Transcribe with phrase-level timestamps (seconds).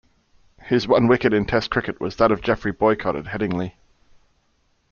[0.63, 3.73] His one wicket in test cricket was that of Geoffrey Boycott at Headingley.